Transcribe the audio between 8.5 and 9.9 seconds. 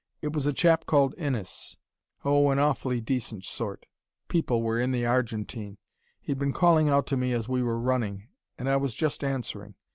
and I was just answering.